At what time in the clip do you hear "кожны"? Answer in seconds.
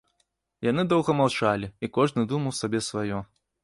2.01-2.21